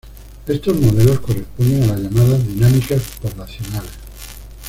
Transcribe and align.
Estos 0.47 0.75
modelos 0.77 1.19
corresponden 1.19 1.83
a 1.83 1.87
las 1.89 1.99
llamadas 2.01 2.47
Dinámicas 2.47 3.03
poblacionales. 3.21 3.91